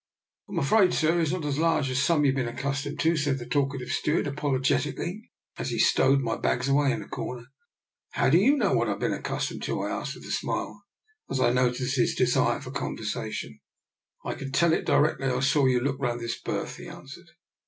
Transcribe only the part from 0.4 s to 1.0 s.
"Fm afraid,